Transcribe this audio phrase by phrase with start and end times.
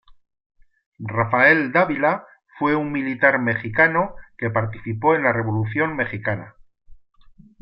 [1.15, 2.25] Rafael Dávila
[2.57, 6.55] fue un militar mexicano que participó en la Revolución mexicana.